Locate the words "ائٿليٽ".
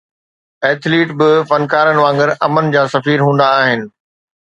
0.67-1.09